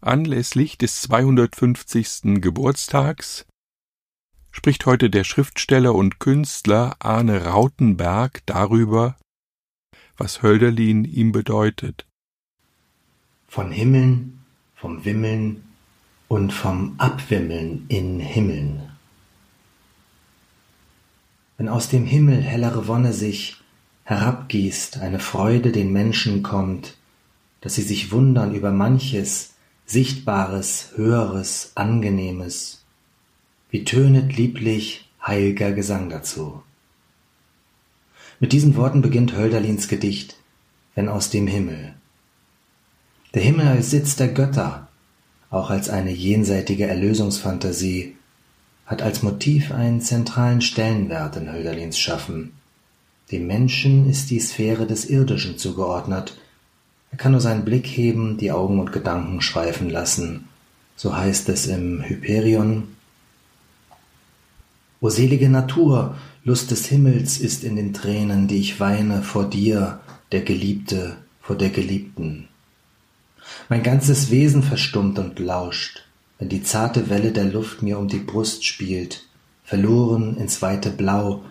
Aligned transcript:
Anlässlich 0.00 0.78
des 0.78 1.02
250. 1.02 2.40
Geburtstags 2.40 3.46
spricht 4.52 4.86
heute 4.86 5.10
der 5.10 5.24
Schriftsteller 5.24 5.94
und 5.94 6.20
Künstler 6.20 6.96
Arne 7.00 7.46
Rautenberg 7.46 8.42
darüber, 8.46 9.16
was 10.16 10.42
Hölderlin 10.42 11.04
ihm 11.04 11.32
bedeutet. 11.32 12.06
Von 13.48 13.72
Himmeln, 13.72 14.44
vom 14.76 15.04
Wimmeln 15.04 15.64
und 16.28 16.52
vom 16.52 16.94
Abwimmeln 16.98 17.86
in 17.88 18.20
Himmeln. 18.20 18.92
Wenn 21.56 21.68
aus 21.68 21.88
dem 21.88 22.04
Himmel 22.04 22.40
hellere 22.40 22.86
Wonne 22.86 23.12
sich 23.12 23.56
herabgießt, 24.04 24.98
eine 24.98 25.18
Freude 25.18 25.72
den 25.72 25.92
Menschen 25.92 26.44
kommt, 26.44 26.96
dass 27.60 27.74
sie 27.74 27.82
sich 27.82 28.12
wundern 28.12 28.54
über 28.54 28.70
manches, 28.70 29.54
Sichtbares, 29.90 30.90
Höheres, 30.96 31.72
Angenehmes. 31.74 32.84
Wie 33.70 33.84
tönet 33.84 34.36
lieblich 34.36 35.08
heilger 35.26 35.72
Gesang 35.72 36.10
dazu. 36.10 36.62
Mit 38.38 38.52
diesen 38.52 38.76
Worten 38.76 39.00
beginnt 39.00 39.34
Hölderlins 39.34 39.88
Gedicht, 39.88 40.36
wenn 40.94 41.08
aus 41.08 41.30
dem 41.30 41.46
Himmel. 41.46 41.94
Der 43.32 43.40
Himmel 43.40 43.66
als 43.66 43.88
Sitz 43.88 44.14
der 44.14 44.28
Götter, 44.28 44.88
auch 45.48 45.70
als 45.70 45.88
eine 45.88 46.12
jenseitige 46.12 46.86
Erlösungsfantasie, 46.86 48.14
hat 48.84 49.00
als 49.00 49.22
Motiv 49.22 49.72
einen 49.72 50.02
zentralen 50.02 50.60
Stellenwert 50.60 51.36
in 51.36 51.50
Hölderlins 51.50 51.98
Schaffen. 51.98 52.52
Dem 53.32 53.46
Menschen 53.46 54.10
ist 54.10 54.28
die 54.28 54.40
Sphäre 54.40 54.86
des 54.86 55.08
Irdischen 55.08 55.56
zugeordnet, 55.56 56.36
er 57.10 57.18
kann 57.18 57.32
nur 57.32 57.40
seinen 57.40 57.64
Blick 57.64 57.86
heben, 57.86 58.36
die 58.36 58.52
Augen 58.52 58.80
und 58.80 58.92
Gedanken 58.92 59.40
schweifen 59.40 59.90
lassen. 59.90 60.48
So 60.96 61.16
heißt 61.16 61.48
es 61.48 61.66
im 61.66 62.02
Hyperion. 62.02 62.88
O 65.00 65.08
selige 65.08 65.48
Natur, 65.48 66.16
Lust 66.44 66.70
des 66.70 66.86
Himmels 66.86 67.38
ist 67.38 67.62
in 67.62 67.76
den 67.76 67.94
Tränen, 67.94 68.48
die 68.48 68.58
ich 68.58 68.80
weine 68.80 69.22
vor 69.22 69.48
dir, 69.48 70.00
der 70.32 70.42
Geliebte, 70.42 71.16
vor 71.40 71.56
der 71.56 71.70
Geliebten. 71.70 72.48
Mein 73.68 73.82
ganzes 73.82 74.30
Wesen 74.30 74.62
verstummt 74.62 75.18
und 75.18 75.38
lauscht, 75.38 76.04
wenn 76.38 76.48
die 76.48 76.62
zarte 76.62 77.08
Welle 77.08 77.32
der 77.32 77.44
Luft 77.44 77.82
mir 77.82 77.98
um 77.98 78.08
die 78.08 78.18
Brust 78.18 78.64
spielt, 78.64 79.24
verloren 79.64 80.36
ins 80.36 80.60
weite 80.62 80.90
Blau, 80.90 81.44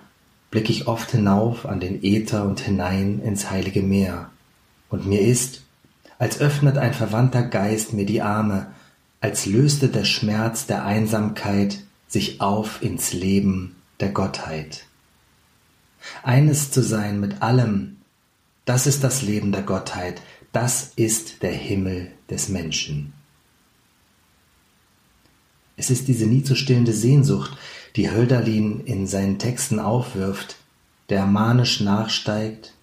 blick 0.52 0.70
ich 0.70 0.88
oft 0.88 1.12
hinauf 1.12 1.66
an 1.66 1.80
den 1.80 2.04
Äther 2.04 2.46
und 2.46 2.60
hinein 2.60 3.20
ins 3.20 3.50
heilige 3.50 3.82
Meer 3.82 4.30
und 4.90 5.06
mir 5.06 5.22
ist, 5.22 5.64
als 6.20 6.40
öffnet 6.40 6.78
ein 6.78 6.94
verwandter 6.94 7.44
Geist 7.44 7.94
mir 7.94 8.06
die 8.06 8.22
Arme, 8.22 8.68
als 9.20 9.46
löste 9.46 9.90
der 9.90 10.06
Schmerz 10.06 10.66
der 10.66 10.86
Einsamkeit 10.86 11.80
sich 12.08 12.42
auf 12.42 12.82
ins 12.82 13.14
Leben 13.14 13.76
der 14.00 14.10
Gottheit. 14.10 14.86
Eines 16.24 16.72
zu 16.72 16.82
sein 16.82 17.20
mit 17.20 17.42
allem, 17.42 17.98
das 18.66 18.88
ist 18.88 19.04
das 19.04 19.22
Leben 19.22 19.52
der 19.52 19.64
Gottheit, 19.64 20.22
das 20.52 20.92
ist 20.96 21.44
der 21.44 21.54
Himmel 21.54 22.12
des 22.30 22.50
Menschen. 22.50 23.14
Es 25.76 25.90
ist 25.90 26.08
diese 26.08 26.26
nie 26.26 26.44
zu 26.44 26.56
stillende 26.56 26.94
Sehnsucht, 26.94 27.58
die 27.96 28.10
Hölderlin 28.10 28.82
in 28.82 29.06
seinen 29.08 29.38
Texten 29.38 29.80
aufwirft, 29.80 30.58
der 31.10 31.26
manisch 31.26 31.82
nachsteigt, 31.82 32.74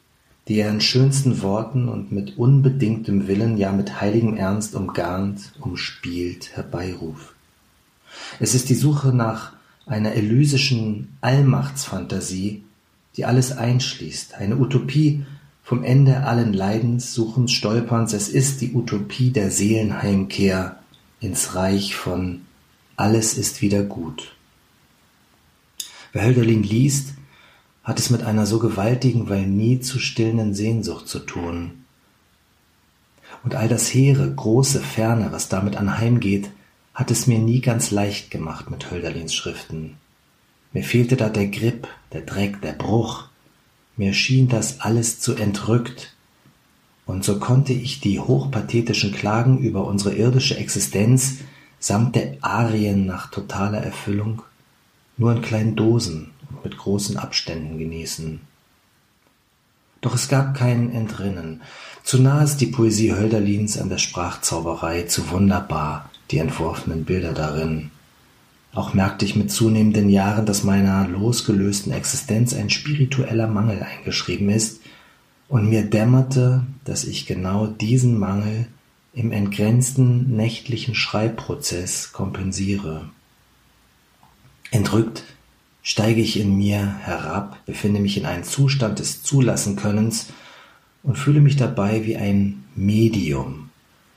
die 0.49 0.59
er 0.59 0.71
in 0.71 0.81
schönsten 0.81 1.43
Worten 1.43 1.89
und 1.89 2.13
mit 2.13 2.37
unbedingtem 2.37 3.27
Willen, 3.29 3.57
ja 3.57 3.73
mit 3.73 4.01
heiligem 4.01 4.37
Ernst 4.37 4.75
umgarnt, 4.75 5.53
umspielt, 5.61 6.55
herbeiruft. 6.55 7.35
Es 8.41 8.55
ist 8.55 8.69
die 8.69 8.75
Suche 8.75 9.09
nach 9.09 9.53
einer 9.87 10.13
elysischen 10.13 11.17
Allmachtsfantasie, 11.21 12.63
die 13.17 13.25
alles 13.25 13.53
einschließt, 13.53 14.35
eine 14.35 14.57
Utopie 14.57 15.25
vom 15.63 15.83
Ende 15.83 16.25
allen 16.25 16.53
Leidens, 16.53 17.15
Suchens, 17.15 17.53
Stolperns, 17.53 18.13
es 18.13 18.29
ist 18.29 18.61
die 18.61 18.75
Utopie 18.75 19.31
der 19.31 19.51
Seelenheimkehr 19.51 20.79
ins 21.21 21.55
Reich 21.55 21.95
von 21.97 22.43
alles 22.97 23.37
ist 23.37 23.63
wieder 23.63 23.83
gut. 23.83 24.35
Wer 26.13 26.27
Hölderlin 26.27 26.63
liest, 26.63 27.15
hat 27.85 27.99
es 27.99 28.09
mit 28.11 28.23
einer 28.23 28.47
so 28.47 28.59
gewaltigen, 28.59 29.29
weil 29.29 29.47
nie 29.47 29.79
zu 29.79 29.99
stillenden 29.99 30.55
Sehnsucht 30.55 31.07
zu 31.07 31.21
tun. 31.21 31.85
Und 33.45 33.55
all 33.55 33.69
das 33.69 33.93
Heere, 33.93 34.33
große, 34.35 34.81
Ferne, 34.81 35.29
was 35.31 35.51
damit 35.51 35.77
anheimgeht, 35.77 36.51
hat 36.95 37.11
es 37.11 37.27
mir 37.27 37.39
nie 37.39 37.61
ganz 37.61 37.91
leicht 37.91 38.31
gemacht 38.31 38.71
mit 38.71 38.91
Hölderlins 38.91 39.35
Schriften. 39.35 39.97
Mir 40.73 40.83
fehlte 40.83 41.17
da 41.17 41.29
der 41.29 41.49
Grip, 41.49 41.87
der 42.13 42.23
Dreck, 42.23 42.63
der 42.63 42.73
Bruch. 42.73 43.29
Mir 43.97 44.15
schien 44.15 44.49
das 44.49 44.81
alles 44.81 45.21
zu 45.21 45.35
entrückt. 45.35 46.15
Und 47.05 47.23
so 47.23 47.39
konnte 47.39 47.75
ich 47.75 48.01
die 48.01 48.19
hochpathetischen 48.19 49.13
Klagen 49.13 49.59
über 49.59 49.85
unsere 49.87 50.15
irdische 50.15 50.57
Existenz 50.57 51.39
samt 51.79 52.17
der 52.17 52.39
Arien 52.41 53.05
nach 53.05 53.31
totaler 53.31 53.83
Erfüllung 53.83 54.43
nur 55.19 55.33
in 55.33 55.43
kleinen 55.43 55.77
Dosen 55.77 56.34
mit 56.65 56.77
großen 56.77 57.17
Abständen 57.17 57.79
genießen. 57.79 58.41
Doch 60.01 60.15
es 60.15 60.29
gab 60.29 60.55
kein 60.55 60.93
Entrinnen. 60.93 61.63
Zu 62.03 62.21
nah 62.21 62.43
ist 62.43 62.59
die 62.59 62.67
Poesie 62.67 63.13
Hölderlins 63.13 63.79
an 63.79 63.89
der 63.89 63.99
Sprachzauberei, 63.99 65.05
zu 65.05 65.31
wunderbar 65.31 66.11
die 66.31 66.39
entworfenen 66.39 67.05
Bilder 67.05 67.33
darin. 67.33 67.91
Auch 68.75 68.93
merkte 68.93 69.25
ich 69.25 69.37
mit 69.37 69.51
zunehmenden 69.51 70.09
Jahren, 70.09 70.47
dass 70.47 70.65
meiner 70.65 71.07
losgelösten 71.07 71.93
Existenz 71.93 72.53
ein 72.55 72.71
spiritueller 72.71 73.47
Mangel 73.47 73.83
eingeschrieben 73.83 74.51
ist, 74.51 74.81
und 75.49 75.69
mir 75.69 75.85
dämmerte, 75.85 76.67
dass 76.85 77.05
ich 77.05 77.27
genau 77.27 77.67
diesen 77.67 78.19
Mangel 78.19 78.67
im 79.13 79.31
entgrenzten 79.31 80.35
nächtlichen 80.37 80.95
Schreibprozess 80.95 82.13
kompensiere. 82.13 83.09
Entrückt 84.71 85.23
steige 85.85 86.23
ich 86.23 86.41
in 86.41 86.57
mir 86.57 86.97
herab, 87.03 87.65
befinde 87.67 88.01
mich 88.01 88.17
in 88.17 88.27
einem 88.27 88.43
Zustand 88.43 88.99
des 88.99 89.23
Zulassenkönnens 89.23 90.29
und 91.05 91.19
fühle 91.19 91.41
mich 91.41 91.57
dabei 91.57 92.05
wie 92.05 92.17
ein 92.17 92.65
Medium 92.75 93.69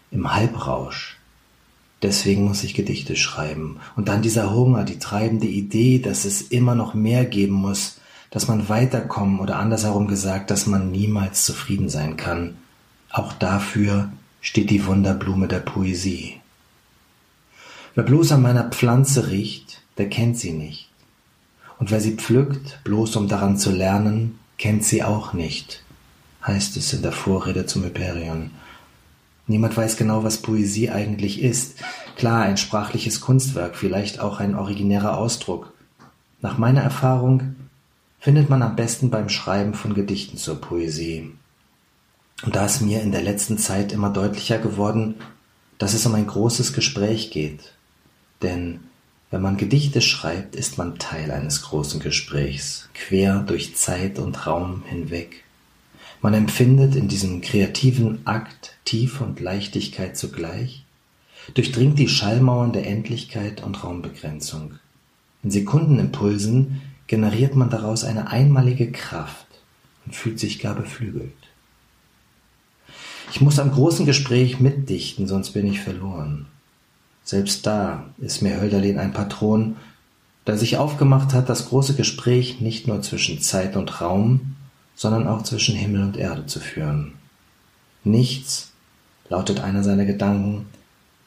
im 0.09 0.33
Halbrausch. 0.33 1.17
Deswegen 2.01 2.45
muss 2.45 2.63
ich 2.63 2.73
Gedichte 2.73 3.15
schreiben. 3.15 3.79
Und 3.95 4.07
dann 4.07 4.21
dieser 4.21 4.53
Hunger, 4.53 4.85
die 4.85 4.97
treibende 4.97 5.47
Idee, 5.47 5.99
dass 5.99 6.25
es 6.25 6.41
immer 6.41 6.73
noch 6.73 6.93
mehr 6.93 7.25
geben 7.25 7.55
muss, 7.55 7.99
dass 8.29 8.47
man 8.47 8.69
weiterkommen 8.69 9.39
oder 9.39 9.57
andersherum 9.57 10.07
gesagt, 10.07 10.51
dass 10.51 10.67
man 10.67 10.91
niemals 10.91 11.43
zufrieden 11.43 11.89
sein 11.89 12.15
kann. 12.15 12.55
Auch 13.11 13.33
dafür 13.33 14.11
steht 14.39 14.69
die 14.69 14.85
Wunderblume 14.85 15.47
der 15.47 15.59
Poesie. 15.59 16.39
Wer 17.95 18.03
bloß 18.03 18.31
an 18.33 18.43
meiner 18.43 18.69
Pflanze 18.69 19.29
riecht, 19.29 19.81
der 19.97 20.07
kennt 20.07 20.37
sie 20.37 20.53
nicht. 20.53 20.86
Und 21.79 21.91
wer 21.91 21.99
sie 21.99 22.15
pflückt, 22.15 22.79
bloß 22.83 23.15
um 23.15 23.27
daran 23.27 23.57
zu 23.57 23.71
lernen, 23.71 24.39
kennt 24.57 24.83
sie 24.83 25.03
auch 25.03 25.33
nicht, 25.33 25.83
heißt 26.45 26.77
es 26.77 26.93
in 26.93 27.01
der 27.01 27.11
Vorrede 27.11 27.65
zum 27.65 27.83
Hyperion. 27.83 28.51
Niemand 29.45 29.77
weiß 29.77 29.95
genau, 29.95 30.23
was 30.23 30.41
Poesie 30.41 30.89
eigentlich 30.89 31.41
ist. 31.41 31.77
Klar, 32.17 32.41
ein 32.41 32.57
sprachliches 32.57 33.21
Kunstwerk, 33.21 33.75
vielleicht 33.75 34.19
auch 34.19 34.39
ein 34.39 34.55
originärer 34.55 35.17
Ausdruck. 35.17 35.71
Nach 36.41 36.57
meiner 36.57 36.81
Erfahrung 36.81 37.55
findet 38.19 38.49
man 38.49 38.61
am 38.61 38.75
besten 38.75 39.09
beim 39.09 39.29
Schreiben 39.29 39.73
von 39.73 39.93
Gedichten 39.93 40.37
zur 40.37 40.59
Poesie. 40.59 41.31
Und 42.43 42.55
da 42.55 42.65
ist 42.65 42.81
mir 42.81 43.01
in 43.01 43.11
der 43.11 43.21
letzten 43.21 43.57
Zeit 43.57 43.91
immer 43.93 44.09
deutlicher 44.09 44.57
geworden, 44.57 45.15
dass 45.77 45.93
es 45.93 46.05
um 46.05 46.13
ein 46.15 46.27
großes 46.27 46.73
Gespräch 46.73 47.31
geht. 47.31 47.73
Denn 48.41 48.81
wenn 49.29 49.41
man 49.41 49.57
Gedichte 49.57 50.01
schreibt, 50.01 50.55
ist 50.55 50.77
man 50.77 50.99
Teil 50.99 51.31
eines 51.31 51.61
großen 51.63 51.99
Gesprächs, 51.99 52.89
quer 52.93 53.39
durch 53.39 53.75
Zeit 53.75 54.19
und 54.19 54.47
Raum 54.47 54.83
hinweg. 54.87 55.43
Man 56.21 56.33
empfindet 56.33 56.95
in 56.95 57.07
diesem 57.07 57.41
kreativen 57.41 58.25
Akt 58.25 58.75
Tiefe 58.85 59.23
und 59.23 59.39
Leichtigkeit 59.39 60.17
zugleich, 60.17 60.85
durchdringt 61.53 61.99
die 61.99 62.07
Schallmauern 62.07 62.71
der 62.71 62.87
Endlichkeit 62.87 63.63
und 63.63 63.83
Raumbegrenzung. 63.83 64.79
In 65.43 65.51
Sekundenimpulsen 65.51 66.81
generiert 67.07 67.55
man 67.55 67.69
daraus 67.69 68.03
eine 68.03 68.29
einmalige 68.29 68.91
Kraft 68.91 69.47
und 70.05 70.15
fühlt 70.15 70.39
sich 70.39 70.59
gar 70.59 70.75
beflügelt. 70.75 71.33
Ich 73.31 73.41
muss 73.41 73.59
am 73.59 73.71
großen 73.71 74.05
Gespräch 74.05 74.59
mitdichten, 74.59 75.27
sonst 75.27 75.51
bin 75.51 75.67
ich 75.67 75.81
verloren. 75.81 76.47
Selbst 77.27 77.67
da 77.67 78.05
ist 78.19 78.41
mir 78.41 78.61
Hölderlin 78.61 78.97
ein 78.97 79.11
Patron, 79.11 79.75
der 80.45 80.57
sich 80.57 80.77
aufgemacht 80.77 81.33
hat, 81.33 81.49
das 81.49 81.67
große 81.67 81.95
Gespräch 81.95 82.61
nicht 82.61 82.87
nur 82.87 83.01
zwischen 83.01 83.41
Zeit 83.41 83.75
und 83.75 83.99
Raum, 83.99 84.55
sondern 84.95 85.27
auch 85.27 85.43
zwischen 85.43 85.75
Himmel 85.75 86.03
und 86.03 86.15
Erde 86.15 86.45
zu 86.45 86.61
führen. 86.61 87.15
Nichts, 88.05 88.71
lautet 89.27 89.59
einer 89.59 89.83
seiner 89.83 90.05
Gedanken, 90.05 90.67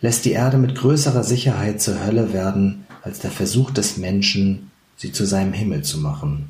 lässt 0.00 0.24
die 0.24 0.32
Erde 0.32 0.56
mit 0.56 0.74
größerer 0.74 1.22
Sicherheit 1.22 1.82
zur 1.82 2.02
Hölle 2.02 2.32
werden, 2.32 2.86
als 3.02 3.18
der 3.18 3.30
Versuch 3.30 3.70
des 3.70 3.98
Menschen, 3.98 4.70
sie 4.96 5.12
zu 5.12 5.26
seinem 5.26 5.52
Himmel 5.52 5.82
zu 5.82 5.98
machen. 5.98 6.48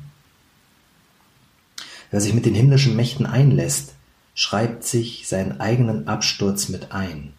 Wer 2.09 2.21
sich 2.21 2.33
mit 2.33 2.45
den 2.45 2.55
himmlischen 2.55 2.95
Mächten 2.95 3.25
einlässt, 3.25 3.95
schreibt 4.33 4.85
sich 4.85 5.27
seinen 5.27 5.59
eigenen 5.59 6.07
Absturz 6.07 6.69
mit 6.69 6.93
ein. 6.93 7.33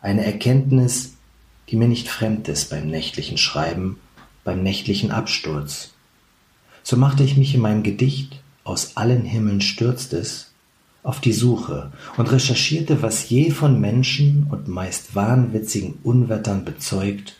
Eine 0.00 0.24
Erkenntnis, 0.24 1.16
die 1.70 1.76
mir 1.76 1.88
nicht 1.88 2.08
fremd 2.08 2.48
ist 2.48 2.70
beim 2.70 2.88
nächtlichen 2.88 3.38
Schreiben, 3.38 3.98
beim 4.44 4.62
nächtlichen 4.62 5.10
Absturz. 5.10 5.90
So 6.82 6.96
machte 6.96 7.22
ich 7.22 7.36
mich 7.36 7.54
in 7.54 7.60
meinem 7.60 7.82
Gedicht 7.82 8.42
Aus 8.62 8.96
allen 8.96 9.24
Himmeln 9.24 9.62
stürzt 9.62 10.12
es 10.12 10.50
auf 11.02 11.20
die 11.20 11.32
Suche 11.32 11.92
und 12.18 12.30
recherchierte, 12.30 13.02
was 13.02 13.28
je 13.28 13.50
von 13.50 13.80
Menschen 13.80 14.46
und 14.50 14.68
meist 14.68 15.14
wahnwitzigen 15.14 15.94
Unwettern 16.02 16.64
bezeugt 16.64 17.36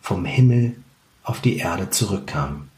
vom 0.00 0.24
Himmel 0.24 0.76
auf 1.22 1.40
die 1.40 1.58
Erde 1.58 1.90
zurückkam. 1.90 2.68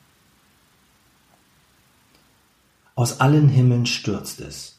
Aus 2.94 3.20
allen 3.20 3.48
Himmeln 3.48 3.86
stürzt 3.86 4.40
es. 4.40 4.75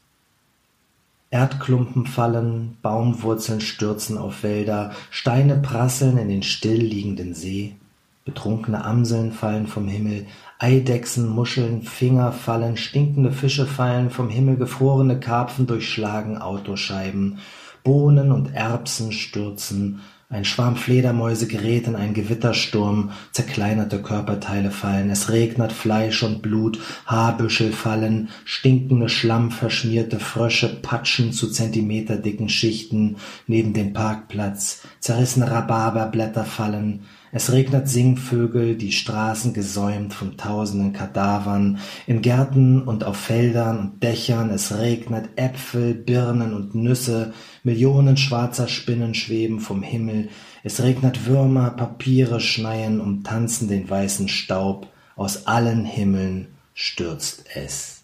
Erdklumpen 1.29 2.07
fallen, 2.07 2.77
Baumwurzeln 2.81 3.59
stürzen 3.59 4.17
auf 4.17 4.43
Wälder, 4.43 4.91
Steine 5.11 5.57
prasseln 5.57 6.17
in 6.17 6.29
den 6.29 6.43
still 6.43 6.81
liegenden 6.81 7.33
See, 7.33 7.75
betrunkene 8.23 8.83
Amseln 8.85 9.33
fallen 9.33 9.67
vom 9.67 9.89
Himmel, 9.89 10.25
Eidechsen, 10.59 11.27
Muscheln, 11.27 11.83
Finger 11.83 12.31
fallen, 12.31 12.77
stinkende 12.77 13.31
Fische 13.31 13.65
fallen 13.65 14.09
vom 14.09 14.29
Himmel, 14.29 14.55
gefrorene 14.55 15.19
Karpfen 15.19 15.67
durchschlagen 15.67 16.37
Autoscheiben, 16.37 17.39
Bohnen 17.83 18.31
und 18.31 18.53
Erbsen 18.53 19.11
stürzen, 19.11 20.01
ein 20.29 20.43
Schwarm 20.43 20.75
Fledermäuse 20.75 21.47
gerät 21.47 21.87
in 21.87 21.95
einen 21.95 22.13
Gewittersturm, 22.13 23.11
zerkleinerte 23.31 24.01
Körperteile 24.01 24.71
fallen, 24.71 25.09
es 25.09 25.29
regnet 25.29 25.71
Fleisch 25.71 26.21
und 26.21 26.41
Blut, 26.41 26.79
Haarbüschel 27.05 27.71
fallen, 27.71 28.27
stinkende 28.43 29.07
schlammverschmierte 29.07 30.19
Frösche 30.19 30.67
patschen 30.81 31.31
zu 31.31 31.49
zentimeterdicken 31.49 32.49
Schichten 32.49 33.15
neben 33.47 33.71
den 33.71 33.93
Parkplatz, 33.93 34.81
zerrissene 34.99 35.49
Rhabarberblätter 35.49 36.43
fallen, 36.43 37.05
es 37.37 37.51
regnet 37.51 37.87
Singvögel, 37.87 38.75
die 38.77 38.91
Straßen 38.91 39.53
gesäumt 39.53 40.11
von 40.11 40.37
tausenden 40.37 40.91
Kadavern, 40.91 41.77
in 42.07 42.23
Gärten 42.23 42.81
und 42.81 43.03
auf 43.03 43.15
Feldern 43.15 43.77
und 43.77 44.01
Dächern, 44.03 44.49
es 44.49 44.75
regnet 44.79 45.29
Äpfel, 45.35 45.93
Birnen 45.93 46.55
und 46.55 46.73
Nüsse, 46.73 47.33
Millionen 47.61 48.17
schwarzer 48.17 48.67
Spinnen 48.67 49.13
schweben 49.13 49.59
vom 49.59 49.83
Himmel, 49.83 50.29
es 50.63 50.81
regnet 50.81 51.27
Würmer, 51.27 51.69
Papiere 51.69 52.39
schneien, 52.39 52.99
umtanzen 52.99 53.67
den 53.67 53.87
weißen 53.87 54.29
Staub, 54.29 54.87
aus 55.15 55.45
allen 55.45 55.85
Himmeln 55.85 56.47
stürzt 56.73 57.45
es. 57.53 58.03